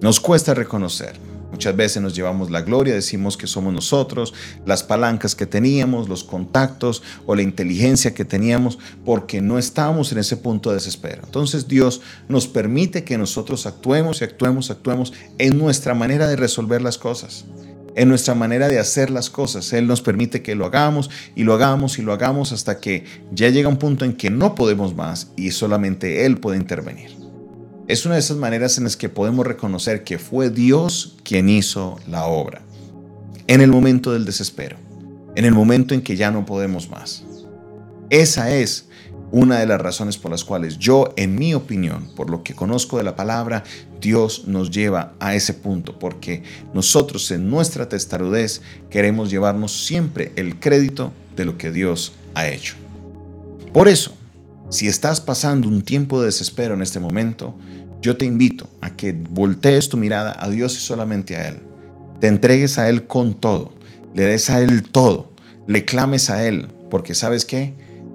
Nos 0.00 0.20
cuesta 0.20 0.54
reconocer. 0.54 1.29
Muchas 1.50 1.76
veces 1.76 2.00
nos 2.00 2.14
llevamos 2.14 2.50
la 2.50 2.62
gloria, 2.62 2.94
decimos 2.94 3.36
que 3.36 3.46
somos 3.46 3.72
nosotros, 3.72 4.32
las 4.66 4.82
palancas 4.82 5.34
que 5.34 5.46
teníamos, 5.46 6.08
los 6.08 6.24
contactos 6.24 7.02
o 7.26 7.34
la 7.34 7.42
inteligencia 7.42 8.14
que 8.14 8.24
teníamos, 8.24 8.78
porque 9.04 9.40
no 9.40 9.58
estábamos 9.58 10.12
en 10.12 10.18
ese 10.18 10.36
punto 10.36 10.70
de 10.70 10.76
desespero. 10.76 11.22
Entonces 11.24 11.66
Dios 11.66 12.00
nos 12.28 12.46
permite 12.46 13.04
que 13.04 13.18
nosotros 13.18 13.66
actuemos 13.66 14.20
y 14.20 14.24
actuemos, 14.24 14.70
actuemos 14.70 15.12
en 15.38 15.58
nuestra 15.58 15.94
manera 15.94 16.28
de 16.28 16.36
resolver 16.36 16.82
las 16.82 16.98
cosas, 16.98 17.44
en 17.96 18.08
nuestra 18.08 18.34
manera 18.34 18.68
de 18.68 18.78
hacer 18.78 19.10
las 19.10 19.28
cosas. 19.28 19.72
Él 19.72 19.86
nos 19.86 20.02
permite 20.02 20.42
que 20.42 20.54
lo 20.54 20.66
hagamos 20.66 21.10
y 21.34 21.42
lo 21.42 21.54
hagamos 21.54 21.98
y 21.98 22.02
lo 22.02 22.12
hagamos 22.12 22.52
hasta 22.52 22.78
que 22.78 23.04
ya 23.32 23.48
llega 23.48 23.68
un 23.68 23.78
punto 23.78 24.04
en 24.04 24.14
que 24.14 24.30
no 24.30 24.54
podemos 24.54 24.94
más 24.94 25.32
y 25.36 25.50
solamente 25.50 26.24
Él 26.26 26.38
puede 26.38 26.58
intervenir. 26.58 27.29
Es 27.90 28.06
una 28.06 28.14
de 28.14 28.20
esas 28.20 28.36
maneras 28.36 28.78
en 28.78 28.84
las 28.84 28.96
que 28.96 29.08
podemos 29.08 29.44
reconocer 29.44 30.04
que 30.04 30.20
fue 30.20 30.48
Dios 30.48 31.16
quien 31.24 31.48
hizo 31.48 31.98
la 32.06 32.24
obra. 32.26 32.62
En 33.48 33.60
el 33.60 33.72
momento 33.72 34.12
del 34.12 34.24
desespero, 34.24 34.76
en 35.34 35.44
el 35.44 35.52
momento 35.52 35.92
en 35.92 36.00
que 36.00 36.14
ya 36.14 36.30
no 36.30 36.46
podemos 36.46 36.88
más. 36.88 37.24
Esa 38.08 38.54
es 38.54 38.86
una 39.32 39.58
de 39.58 39.66
las 39.66 39.80
razones 39.80 40.18
por 40.18 40.30
las 40.30 40.44
cuales 40.44 40.78
yo, 40.78 41.12
en 41.16 41.34
mi 41.34 41.52
opinión, 41.52 42.14
por 42.14 42.30
lo 42.30 42.44
que 42.44 42.54
conozco 42.54 42.96
de 42.96 43.02
la 43.02 43.16
palabra, 43.16 43.64
Dios 44.00 44.44
nos 44.46 44.70
lleva 44.70 45.14
a 45.18 45.34
ese 45.34 45.52
punto, 45.52 45.98
porque 45.98 46.44
nosotros 46.72 47.28
en 47.32 47.50
nuestra 47.50 47.88
testarudez 47.88 48.62
queremos 48.88 49.32
llevarnos 49.32 49.84
siempre 49.84 50.30
el 50.36 50.60
crédito 50.60 51.12
de 51.34 51.44
lo 51.44 51.58
que 51.58 51.72
Dios 51.72 52.12
ha 52.34 52.46
hecho. 52.46 52.76
Por 53.72 53.88
eso, 53.88 54.14
si 54.70 54.86
estás 54.86 55.20
pasando 55.20 55.66
un 55.66 55.82
tiempo 55.82 56.20
de 56.20 56.26
desespero 56.26 56.74
en 56.74 56.82
este 56.82 57.00
momento, 57.00 57.56
yo 58.00 58.16
te 58.16 58.24
invito 58.24 58.68
a 58.80 58.96
que 58.96 59.12
voltees 59.12 59.88
tu 59.88 59.96
mirada 59.96 60.36
a 60.38 60.48
Dios 60.48 60.74
y 60.76 60.80
solamente 60.80 61.36
a 61.36 61.48
Él. 61.48 61.58
Te 62.20 62.28
entregues 62.28 62.78
a 62.78 62.88
Él 62.88 63.06
con 63.06 63.34
todo. 63.34 63.74
le 64.14 64.24
des 64.24 64.50
a 64.50 64.60
Él 64.60 64.82
todo, 64.82 65.32
le 65.66 65.84
clames 65.84 66.30
a 66.30 66.44
Él, 66.44 66.68
porque 66.90 67.14
sabes 67.14 67.44
qué, 67.44 67.74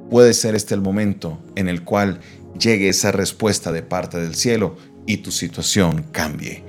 puede 0.10 0.34
ser 0.34 0.56
este 0.56 0.74
el 0.74 0.82
momento 0.82 1.40
en 1.56 1.70
el 1.70 1.84
cual 1.84 2.20
llegue 2.60 2.90
esa 2.90 3.12
respuesta 3.12 3.72
de 3.72 3.82
parte 3.82 4.20
del 4.20 4.36
cielo 4.36 4.76
y 5.06 5.18
tu 5.18 5.32
situación 5.32 6.06
cambie. 6.12 6.64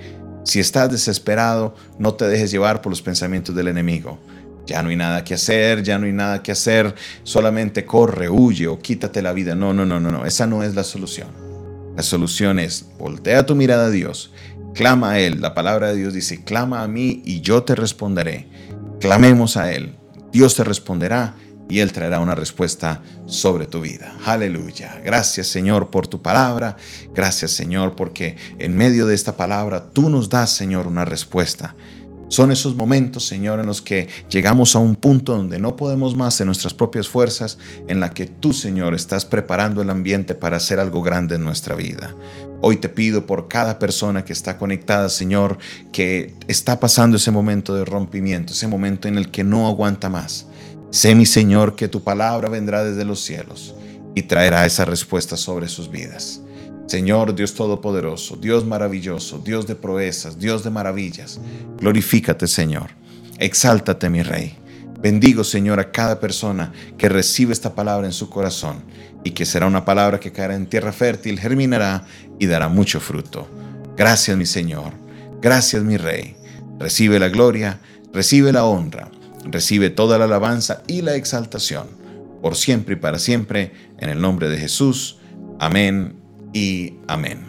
Si 0.44 0.60
estás 0.60 0.90
desesperado, 0.90 1.74
no 1.98 2.14
te 2.14 2.28
dejes 2.28 2.52
llevar 2.52 2.82
por 2.82 2.90
los 2.90 3.02
pensamientos 3.02 3.54
del 3.54 3.68
enemigo. 3.68 4.18
Ya 4.66 4.82
no 4.82 4.90
hay 4.90 4.96
nada 4.96 5.24
que 5.24 5.34
hacer, 5.34 5.82
ya 5.82 5.98
no 5.98 6.06
hay 6.06 6.12
nada 6.12 6.42
que 6.42 6.52
hacer, 6.52 6.94
solamente 7.24 7.84
corre, 7.84 8.28
huye 8.28 8.68
o 8.68 8.78
quítate 8.78 9.22
la 9.22 9.32
vida. 9.32 9.54
No, 9.54 9.72
no, 9.72 9.84
no, 9.86 9.98
no, 9.98 10.10
no, 10.10 10.24
esa 10.24 10.46
no 10.46 10.62
es 10.62 10.74
la 10.74 10.84
solución. 10.84 11.45
La 11.96 12.02
solución 12.02 12.58
es 12.58 12.84
voltea 12.98 13.46
tu 13.46 13.54
mirada 13.54 13.86
a 13.86 13.90
Dios, 13.90 14.30
clama 14.74 15.12
a 15.12 15.18
Él. 15.18 15.40
La 15.40 15.54
palabra 15.54 15.88
de 15.88 15.96
Dios 15.96 16.12
dice, 16.12 16.44
clama 16.44 16.82
a 16.82 16.88
mí 16.88 17.22
y 17.24 17.40
yo 17.40 17.62
te 17.62 17.74
responderé. 17.74 18.48
Clamemos 19.00 19.56
a 19.56 19.72
Él, 19.72 19.96
Dios 20.30 20.54
te 20.54 20.62
responderá 20.62 21.36
y 21.70 21.80
Él 21.80 21.92
traerá 21.92 22.20
una 22.20 22.34
respuesta 22.34 23.02
sobre 23.24 23.66
tu 23.66 23.80
vida. 23.80 24.14
Aleluya. 24.26 25.00
Gracias 25.04 25.46
Señor 25.46 25.90
por 25.90 26.06
tu 26.06 26.20
palabra. 26.20 26.76
Gracias 27.14 27.52
Señor 27.52 27.96
porque 27.96 28.36
en 28.58 28.76
medio 28.76 29.06
de 29.06 29.14
esta 29.14 29.38
palabra 29.38 29.90
tú 29.90 30.10
nos 30.10 30.28
das 30.28 30.50
Señor 30.50 30.86
una 30.86 31.06
respuesta. 31.06 31.74
Son 32.28 32.50
esos 32.50 32.74
momentos, 32.74 33.24
Señor, 33.24 33.60
en 33.60 33.66
los 33.66 33.80
que 33.80 34.08
llegamos 34.28 34.74
a 34.74 34.80
un 34.80 34.96
punto 34.96 35.36
donde 35.36 35.60
no 35.60 35.76
podemos 35.76 36.16
más 36.16 36.40
en 36.40 36.46
nuestras 36.46 36.74
propias 36.74 37.08
fuerzas, 37.08 37.58
en 37.86 38.00
la 38.00 38.10
que 38.10 38.26
tú, 38.26 38.52
Señor, 38.52 38.94
estás 38.94 39.24
preparando 39.24 39.80
el 39.80 39.90
ambiente 39.90 40.34
para 40.34 40.56
hacer 40.56 40.80
algo 40.80 41.02
grande 41.02 41.36
en 41.36 41.44
nuestra 41.44 41.76
vida. 41.76 42.14
Hoy 42.62 42.78
te 42.78 42.88
pido 42.88 43.26
por 43.26 43.46
cada 43.46 43.78
persona 43.78 44.24
que 44.24 44.32
está 44.32 44.58
conectada, 44.58 45.08
Señor, 45.08 45.58
que 45.92 46.34
está 46.48 46.80
pasando 46.80 47.16
ese 47.16 47.30
momento 47.30 47.74
de 47.76 47.84
rompimiento, 47.84 48.54
ese 48.54 48.66
momento 48.66 49.06
en 49.06 49.18
el 49.18 49.30
que 49.30 49.44
no 49.44 49.68
aguanta 49.68 50.08
más. 50.08 50.46
Sé, 50.90 51.14
mi 51.14 51.26
Señor, 51.26 51.76
que 51.76 51.88
tu 51.88 52.02
palabra 52.02 52.48
vendrá 52.48 52.82
desde 52.82 53.04
los 53.04 53.20
cielos 53.20 53.74
y 54.16 54.22
traerá 54.22 54.66
esa 54.66 54.84
respuesta 54.84 55.36
sobre 55.36 55.68
sus 55.68 55.90
vidas. 55.90 56.40
Señor 56.86 57.34
Dios 57.34 57.54
Todopoderoso, 57.54 58.36
Dios 58.36 58.64
maravilloso, 58.64 59.38
Dios 59.38 59.66
de 59.66 59.74
proezas, 59.74 60.38
Dios 60.38 60.62
de 60.62 60.70
maravillas, 60.70 61.40
glorifícate 61.78 62.46
Señor, 62.46 62.90
exáltate 63.38 64.08
mi 64.08 64.22
Rey. 64.22 64.56
Bendigo 65.00 65.42
Señor 65.42 65.80
a 65.80 65.90
cada 65.90 66.20
persona 66.20 66.72
que 66.96 67.08
recibe 67.08 67.52
esta 67.52 67.74
palabra 67.74 68.06
en 68.06 68.12
su 68.12 68.30
corazón 68.30 68.84
y 69.24 69.32
que 69.32 69.44
será 69.44 69.66
una 69.66 69.84
palabra 69.84 70.20
que 70.20 70.30
caerá 70.30 70.54
en 70.54 70.66
tierra 70.66 70.92
fértil, 70.92 71.40
germinará 71.40 72.06
y 72.38 72.46
dará 72.46 72.68
mucho 72.68 73.00
fruto. 73.00 73.48
Gracias 73.96 74.36
mi 74.36 74.46
Señor, 74.46 74.92
gracias 75.40 75.82
mi 75.82 75.96
Rey. 75.96 76.36
Recibe 76.78 77.18
la 77.18 77.28
gloria, 77.28 77.80
recibe 78.12 78.52
la 78.52 78.64
honra, 78.64 79.10
recibe 79.44 79.90
toda 79.90 80.18
la 80.18 80.26
alabanza 80.26 80.82
y 80.86 81.02
la 81.02 81.16
exaltación, 81.16 81.88
por 82.42 82.54
siempre 82.54 82.94
y 82.94 82.98
para 82.98 83.18
siempre, 83.18 83.72
en 83.98 84.08
el 84.08 84.20
nombre 84.20 84.48
de 84.48 84.58
Jesús. 84.58 85.18
Amén 85.58 86.25
y 86.56 86.94
amén. 87.06 87.44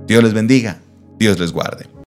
Dios 0.08 0.24
les 0.24 0.34
bendiga, 0.34 0.80
Dios 1.20 1.38
les 1.40 1.52
guarde. 1.52 1.94